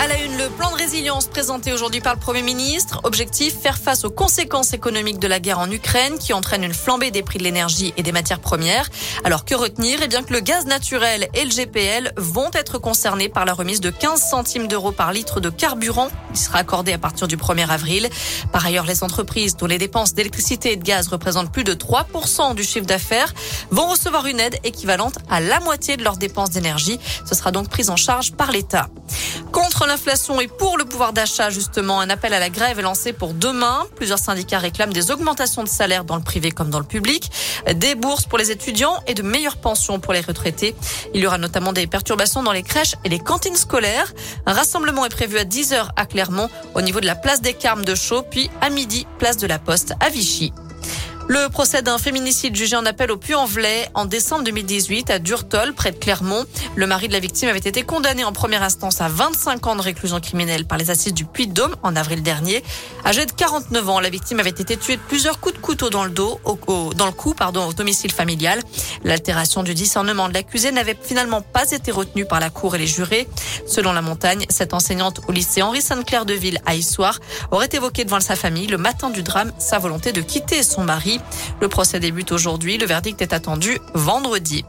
[0.00, 3.00] À la une, le plan de résilience présenté aujourd'hui par le Premier ministre.
[3.02, 7.10] Objectif, faire face aux conséquences économiques de la guerre en Ukraine qui entraîne une flambée
[7.10, 8.88] des prix de l'énergie et des matières premières.
[9.24, 9.98] Alors que retenir?
[10.02, 13.82] Eh bien que le gaz naturel et le GPL vont être concernés par la remise
[13.82, 17.68] de 15 centimes d'euros par litre de carburant qui sera accordé à partir du 1er
[17.68, 18.08] avril.
[18.52, 22.54] Par ailleurs, les entreprises dont les dépenses d'électricité et de gaz représentent plus de 3%
[22.54, 23.34] du chiffre d'affaires
[23.70, 26.98] vont recevoir une aide équivalente à la moitié de leurs dépenses d'énergie.
[27.26, 28.88] Ce sera donc pris en charge par l'État.
[29.80, 33.14] Contre l'inflation et pour le pouvoir d'achat, justement, un appel à la grève est lancé
[33.14, 33.86] pour demain.
[33.96, 37.30] Plusieurs syndicats réclament des augmentations de salaire dans le privé comme dans le public,
[37.74, 40.76] des bourses pour les étudiants et de meilleures pensions pour les retraités.
[41.14, 44.12] Il y aura notamment des perturbations dans les crèches et les cantines scolaires.
[44.44, 47.86] Un rassemblement est prévu à 10h à Clermont, au niveau de la place des Carmes
[47.86, 50.52] de Chaux, puis à midi, place de la Poste à Vichy.
[51.32, 55.92] Le procès d'un féminicide jugé en appel au Puy-en-Velay en décembre 2018 à Durtol, près
[55.92, 56.44] de Clermont.
[56.74, 59.80] Le mari de la victime avait été condamné en première instance à 25 ans de
[59.80, 62.64] réclusion criminelle par les assises du Puy-de-Dôme en avril dernier.
[63.06, 66.02] Âgée de 49 ans, la victime avait été tuée de plusieurs coups de couteau dans
[66.02, 68.60] le dos, au, dans le cou, pardon, au domicile familial.
[69.04, 72.88] L'altération du discernement de l'accusé n'avait finalement pas été retenue par la cour et les
[72.88, 73.28] jurés.
[73.68, 77.20] Selon la montagne, cette enseignante au lycée Henri Sainte-Claire de Ville à Issoire
[77.52, 81.19] aurait évoqué devant sa famille le matin du drame sa volonté de quitter son mari.
[81.60, 82.78] Le procès débute aujourd'hui.
[82.78, 84.64] Le verdict est attendu vendredi.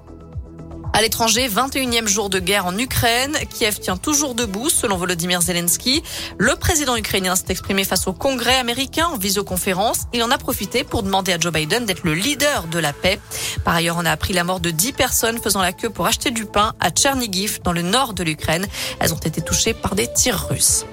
[0.93, 3.37] À l'étranger, 21e jour de guerre en Ukraine.
[3.49, 6.03] Kiev tient toujours debout, selon Volodymyr Zelensky.
[6.37, 10.01] Le président ukrainien s'est exprimé face au Congrès américain en visioconférence.
[10.13, 13.19] Il en a profité pour demander à Joe Biden d'être le leader de la paix.
[13.63, 16.29] Par ailleurs, on a appris la mort de 10 personnes faisant la queue pour acheter
[16.29, 18.67] du pain à Tchernigiv, dans le nord de l'Ukraine.
[18.99, 20.85] Elles ont été touchées par des tirs russes.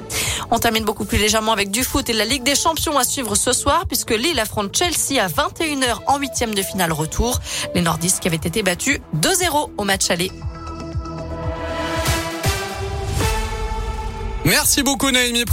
[0.50, 3.34] On termine beaucoup plus légèrement avec du foot et la Ligue des Champions à suivre
[3.34, 7.40] ce soir puisque Lille affronte Chelsea à 21h en huitième de finale retour.
[7.74, 10.30] Les nordistes qui avaient été battus 2-0 au match aller.
[14.44, 15.44] Merci beaucoup Naomi.